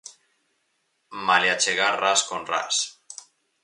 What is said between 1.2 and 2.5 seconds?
Malia chegar ras con